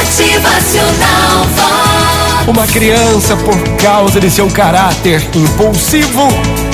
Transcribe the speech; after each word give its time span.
Motivacional 0.00 1.44
Vox. 1.56 2.48
Uma 2.48 2.66
criança, 2.66 3.36
por 3.36 3.58
causa 3.76 4.18
de 4.18 4.30
seu 4.30 4.48
caráter 4.48 5.22
impulsivo, 5.34 6.26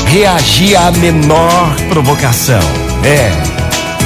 reagia 0.06 0.80
à 0.80 0.92
menor 0.92 1.74
provocação. 1.88 2.60
É. 3.02 3.32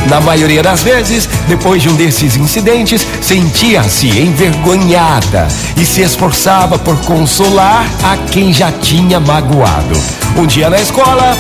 Na 0.09 0.22
maioria 0.22 0.62
das 0.62 0.83
vezes, 0.83 1.29
depois 1.46 1.83
de 1.83 1.91
um 1.91 1.96
desses 1.96 2.35
incidentes, 2.35 3.06
sentia-se 3.21 4.09
envergonhada 4.09 5.47
e 5.77 5.85
se 5.85 6.01
esforçava 6.01 6.79
por 6.79 6.97
consolar 7.03 7.87
a 8.03 8.17
quem 8.17 8.55
já 8.55 8.73
tinha 8.73 9.21
magoado. 9.21 10.01
Um 10.35 10.47
dia 10.47 10.71
na 10.71 10.81
escola, 10.81 11.37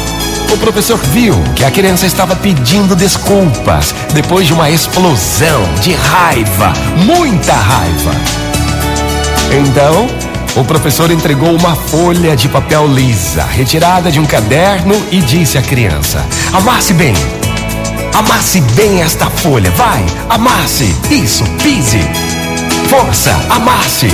o 0.52 0.58
professor 0.58 0.98
viu 0.98 1.34
que 1.54 1.64
a 1.64 1.70
criança 1.70 2.06
estava 2.06 2.34
pedindo 2.34 2.96
desculpas 2.96 3.94
depois 4.12 4.46
de 4.46 4.52
uma 4.52 4.70
explosão 4.70 5.62
de 5.80 5.92
raiva, 5.92 6.72
muita 7.04 7.52
raiva. 7.54 8.10
Então, 9.52 10.08
o 10.56 10.64
professor 10.64 11.10
entregou 11.10 11.54
uma 11.54 11.76
folha 11.76 12.34
de 12.34 12.48
papel 12.48 12.86
lisa, 12.88 13.44
retirada 13.44 14.10
de 14.10 14.18
um 14.18 14.26
caderno, 14.26 14.94
e 15.10 15.20
disse 15.20 15.56
à 15.56 15.62
criança: 15.62 16.24
Amasse 16.52 16.92
bem. 16.94 17.14
Amasse 18.12 18.60
bem 18.60 19.00
esta 19.02 19.26
folha, 19.26 19.70
vai, 19.70 20.04
amasse. 20.28 20.94
Isso, 21.10 21.44
pise. 21.62 22.00
Força, 22.88 23.30
amasse. 23.48 24.08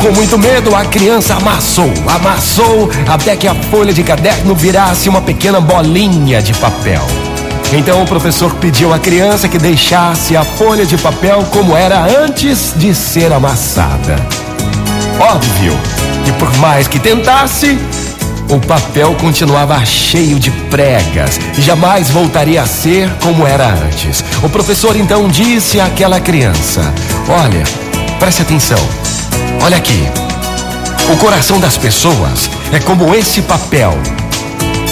Com 0.00 0.12
muito 0.12 0.38
medo, 0.38 0.74
a 0.74 0.84
criança 0.84 1.34
amassou, 1.34 1.92
amassou, 2.06 2.90
até 3.08 3.36
que 3.36 3.48
a 3.48 3.54
folha 3.54 3.92
de 3.92 4.02
caderno 4.02 4.54
virasse 4.54 5.08
uma 5.08 5.22
pequena 5.22 5.60
bolinha 5.60 6.42
de 6.42 6.52
papel. 6.54 7.02
Então 7.72 8.02
o 8.02 8.06
professor 8.06 8.54
pediu 8.56 8.92
à 8.92 8.98
criança 8.98 9.48
que 9.48 9.58
deixasse 9.58 10.36
a 10.36 10.44
folha 10.44 10.86
de 10.86 10.96
papel 10.98 11.44
como 11.50 11.76
era 11.76 12.00
antes 12.22 12.72
de 12.76 12.94
ser 12.94 13.32
amassada. 13.32 14.16
Óbvio 15.18 15.72
que 16.24 16.32
por 16.32 16.54
mais 16.58 16.86
que 16.86 16.98
tentasse, 16.98 17.78
o 18.48 18.60
papel 18.60 19.14
continuava 19.14 19.84
cheio 19.84 20.38
de 20.38 20.50
pregas 20.70 21.40
e 21.56 21.62
jamais 21.62 22.10
voltaria 22.10 22.62
a 22.62 22.66
ser 22.66 23.10
como 23.22 23.46
era 23.46 23.68
antes. 23.68 24.24
O 24.42 24.48
professor 24.48 24.96
então 24.96 25.28
disse 25.28 25.80
àquela 25.80 26.20
criança: 26.20 26.80
Olha, 27.28 27.64
preste 28.18 28.42
atenção, 28.42 28.78
olha 29.64 29.78
aqui. 29.78 30.06
O 31.12 31.16
coração 31.16 31.58
das 31.58 31.76
pessoas 31.76 32.50
é 32.70 32.78
como 32.78 33.14
esse 33.14 33.42
papel. 33.42 33.92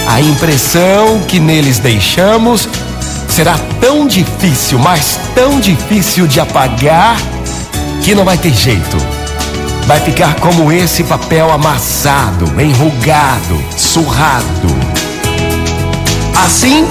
A 0.09 0.21
impressão 0.21 1.21
que 1.29 1.39
neles 1.39 1.79
deixamos 1.79 2.69
será 3.29 3.57
tão 3.81 4.07
difícil, 4.07 4.79
mas 4.79 5.21
tão 5.35 5.61
difícil 5.61 6.27
de 6.27 6.41
apagar, 6.41 7.17
que 8.03 8.15
não 8.15 8.25
vai 8.25 8.37
ter 8.37 8.53
jeito 8.53 8.97
vai 9.87 9.99
ficar 9.99 10.37
como 10.37 10.71
esse 10.71 11.03
papel 11.03 11.51
amassado, 11.51 12.45
enrugado, 12.61 13.63
surrado. 13.77 14.69
Assim, 16.45 16.87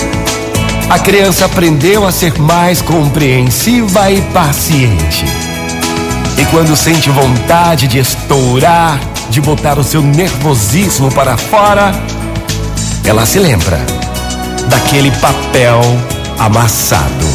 a 0.89 0.99
criança 0.99 1.45
aprendeu 1.45 2.05
a 2.05 2.11
ser 2.11 2.37
mais 2.37 2.81
compreensiva 2.81 4.11
e 4.11 4.21
paciente. 4.33 5.40
E 6.37 6.45
quando 6.51 6.75
sente 6.75 7.09
vontade 7.09 7.87
de 7.87 7.99
estourar, 7.99 8.99
de 9.29 9.41
botar 9.41 9.77
o 9.79 9.83
seu 9.83 10.01
nervosismo 10.01 11.11
para 11.11 11.37
fora, 11.37 11.91
ela 13.05 13.25
se 13.25 13.39
lembra 13.39 13.79
daquele 14.69 15.11
papel 15.11 15.81
amassado. 16.39 17.27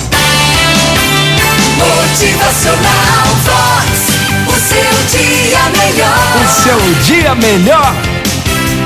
Motivacional 1.79 3.27
Vox. 3.45 4.07
O 4.49 4.57
seu 4.69 5.21
dia 5.21 5.61
melhor. 5.79 6.37
O 6.43 6.63
seu 6.63 7.05
dia 7.05 7.35
melhor 7.35 7.95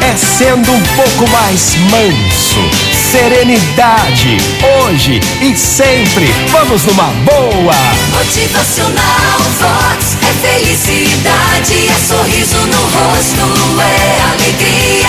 é 0.03 0.16
sendo 0.16 0.72
um 0.72 0.83
pouco 0.97 1.28
mais 1.31 1.77
manso. 1.91 2.90
Serenidade, 3.10 4.37
hoje 4.62 5.19
e 5.43 5.56
sempre. 5.56 6.32
Vamos 6.53 6.84
numa 6.84 7.09
boa. 7.25 7.75
Motivacional 8.16 9.41
Vox. 9.59 10.16
É 10.22 10.32
felicidade, 10.47 11.88
é 11.88 12.06
sorriso 12.06 12.59
no 12.69 12.81
rosto, 12.81 13.81
é 13.81 14.22
alegria, 14.32 15.09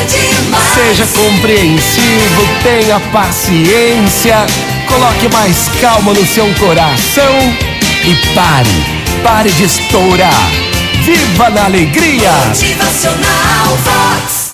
é 0.00 0.04
demais. 0.04 0.74
Seja 0.74 1.06
compreensivo, 1.06 2.48
tenha 2.62 2.98
paciência. 3.12 4.46
Coloque 4.88 5.28
mais 5.28 5.68
calma 5.78 6.14
no 6.14 6.26
seu 6.26 6.46
coração 6.54 7.54
e 8.02 8.14
pare, 8.34 8.86
pare 9.22 9.50
de 9.50 9.64
estourar. 9.64 10.50
Viva 11.04 11.50
na 11.50 11.66
alegria! 11.66 12.32
Motivacional 12.48 13.76
Vox. 13.84 14.36